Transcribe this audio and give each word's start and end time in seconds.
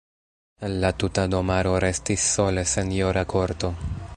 El 0.67 0.77
la 0.83 0.89
tuta 1.03 1.25
domaro 1.35 1.75
restis 1.85 2.25
sole 2.37 2.67
senjora 2.73 3.25
korto. 3.35 3.75